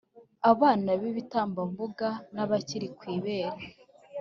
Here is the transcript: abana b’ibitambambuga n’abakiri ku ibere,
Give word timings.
abana 0.51 0.89
b’ibitambambuga 0.99 2.09
n’abakiri 2.33 2.87
ku 2.97 3.03
ibere, 3.15 3.63